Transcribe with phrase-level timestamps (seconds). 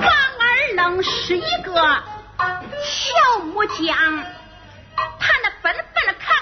[0.00, 1.72] 王二愣是一个
[2.84, 4.24] 小木匠，
[5.18, 6.34] 他那笨笨坎坎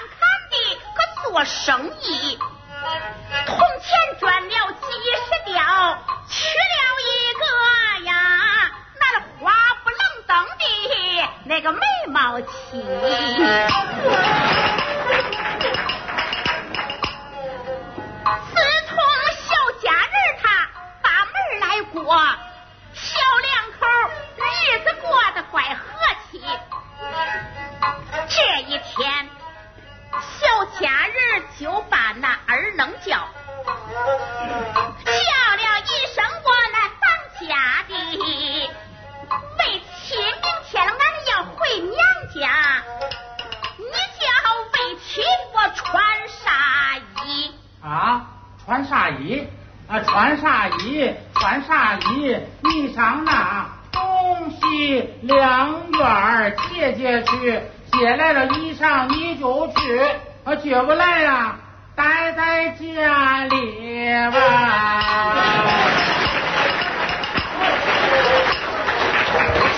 [0.49, 0.55] 的，
[0.95, 0.97] 可
[1.29, 2.39] 做生意。
[28.27, 29.29] 这一天，
[30.11, 33.19] 小家人就把那儿能叫叫
[35.55, 36.23] 了一声。
[36.43, 37.05] 我那当
[37.47, 37.93] 家的，
[39.59, 40.93] 为亲，明天俺
[41.29, 41.95] 要回娘
[42.33, 42.83] 家，
[43.77, 43.85] 你
[44.19, 44.23] 叫
[44.73, 47.53] 为亲，我穿啥衣？
[47.83, 48.25] 啊，
[48.65, 49.47] 穿啥衣？
[49.87, 51.13] 啊，穿啥衣？
[51.35, 52.35] 穿啥衣？
[52.63, 53.69] 你上那？
[54.61, 57.61] 去两院借借去，
[57.91, 60.05] 借来了衣裳你就去，
[60.45, 61.59] 呃，借不来啊，
[61.95, 64.37] 待在家里吧。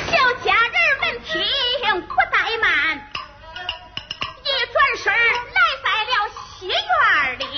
[0.07, 0.11] 小
[0.43, 2.69] 家人们听不怠慢，
[4.43, 6.13] 一转身来在了
[6.59, 7.51] 西院里，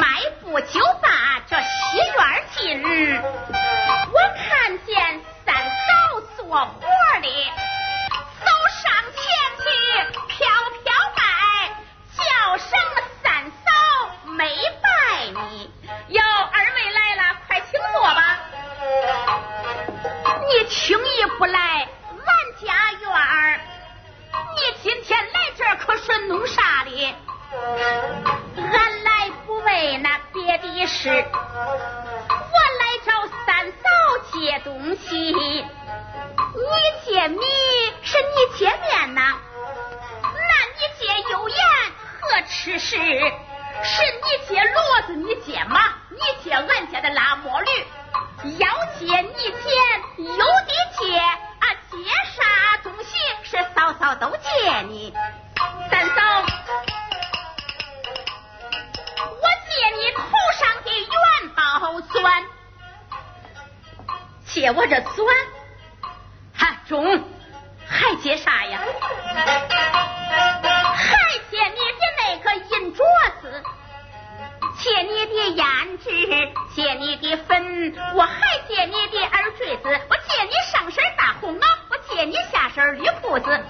[0.00, 0.02] 迈
[0.40, 1.08] 步就把
[1.46, 2.18] 这西院
[2.56, 3.59] 进。
[31.02, 33.10] 是，我来找
[33.46, 33.88] 三嫂
[34.30, 35.32] 借东西。
[35.32, 35.64] 你
[37.06, 37.40] 借米
[38.02, 39.38] 是你借面呐？
[40.22, 40.28] 那
[40.76, 41.56] 你借油盐
[42.20, 42.98] 何吃事？
[42.98, 47.66] 是你借骡子，你借马，你借俺家的拉磨驴。
[48.58, 48.68] 要
[48.98, 49.56] 借你钱，
[50.18, 51.96] 有的借啊，借
[52.36, 55.14] 啥东西是嫂嫂都借你。
[64.60, 65.26] 借我这钻，
[66.52, 67.24] 还中，
[67.86, 68.78] 还借啥呀？
[70.94, 72.98] 还借你的那个银镯
[73.40, 73.64] 子。
[74.76, 76.10] 借你的胭脂，
[76.74, 83.64] 借你的粉，我还借你的耳坠子，我借你上身大红袄，我借你下身绿裤子。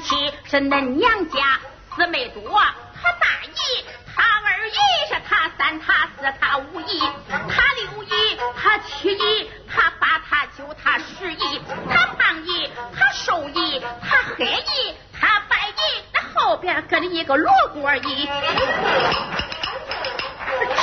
[0.00, 1.60] 七，是恁娘家
[1.96, 4.72] 姊妹多，他大姨，他二姨，
[5.08, 13.80] 是他三，他四，他五姨，他六姨，他七姨，他八，他九，他十姨，他胖姨，他瘦姨。
[14.02, 18.28] 他黑姨，他白姨，那后边跟着一个罗锅姨。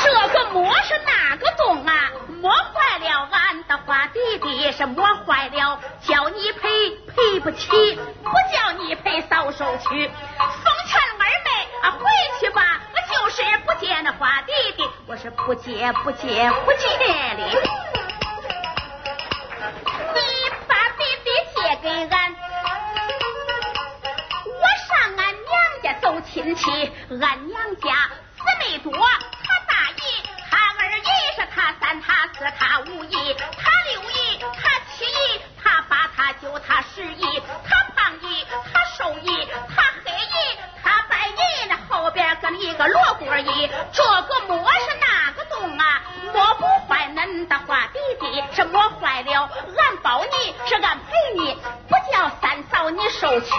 [0.03, 2.11] 这个磨是哪个洞啊？
[2.41, 9.87] 磨坏了俺的花弟弟，是磨坏了，叫你赔赔不起，不叫你赔少收去。
[9.87, 11.49] 奉劝二妹
[11.81, 12.05] 啊，回
[12.39, 16.87] 去吧，我就是不借那花弟弟，我是不借不借不借
[17.35, 17.43] 的。
[20.13, 20.19] 你
[20.67, 22.35] 把弟弟借给俺。
[24.45, 28.91] 我上俺娘家走亲戚，俺娘家姊妹多，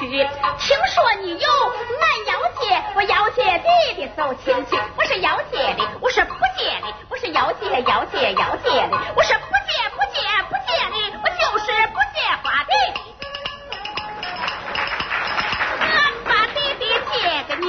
[0.06, 0.28] 你受屈。
[0.58, 1.48] 听说你有
[2.00, 2.62] 俺要借。
[2.94, 10.18] 我要借弟弟走亲戚，我是要借的，我是不借的，我是要借要借要借的，我是不借不借
[10.48, 12.72] 不借的，我就是不借花的。
[15.80, 15.88] 俺
[16.24, 17.16] 把弟弟借
[17.48, 17.66] 给你，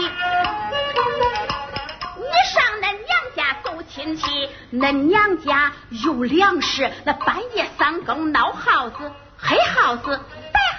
[2.17, 10.19] 你上恁娘家走亲戚，恁娘家有粮食，那半夜三更闹耗子，黑耗子。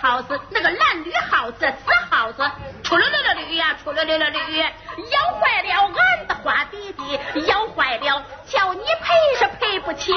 [0.00, 2.42] 耗子，那个蓝绿耗子，紫耗子，
[2.82, 10.12] 出溜溜的绿呀，出溜溜的绿，咬坏了俺的花弟弟，咬坏了，叫你赔是赔不起，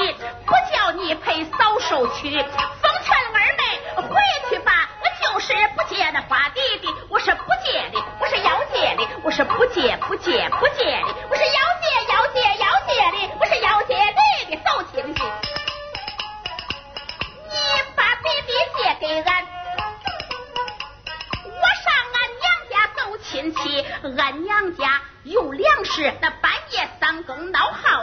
[0.46, 2.30] 不叫你赔早收取。
[2.30, 4.16] 奉劝二妹回
[4.48, 5.04] 去吧，我
[5.34, 11.63] 就是不借那花弟弟，我是不借的，我是要借的，我是不借不借不借的，我是要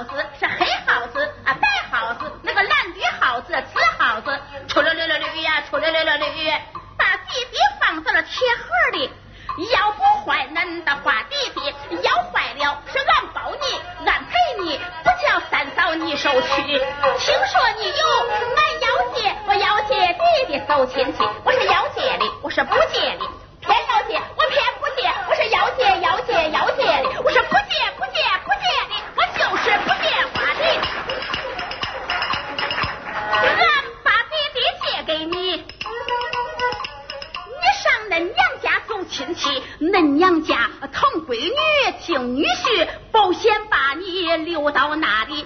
[0.09, 0.50] Giữa
[39.21, 45.45] 亲戚恁娘家疼闺女听女婿保险把你留到那里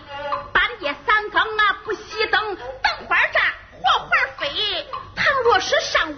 [0.54, 3.42] 半夜三更啊不熄灯等会儿炸
[3.74, 4.48] 火花飞
[5.14, 6.15] 倘若是上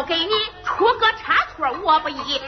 [0.00, 0.30] 我给你
[0.64, 2.40] 出个差错，我不依。